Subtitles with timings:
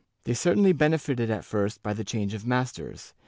[0.23, 3.13] They certainly benefited at first by the change of masters.